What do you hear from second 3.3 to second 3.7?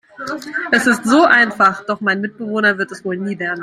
lernen.